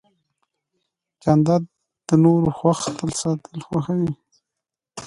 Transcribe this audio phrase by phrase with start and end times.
[1.23, 1.63] جانداد
[2.07, 2.79] د نورو خوښ
[3.21, 4.11] ساتل خوښوي.